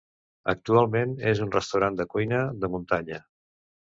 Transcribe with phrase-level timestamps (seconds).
[0.53, 3.21] Actualment és un restaurant de cuina de muntanya.